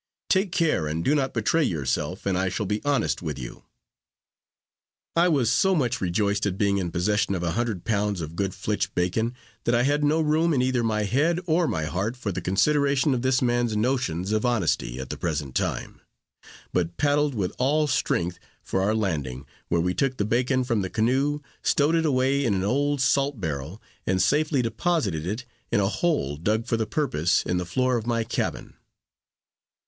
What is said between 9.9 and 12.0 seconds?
no room in either my head or my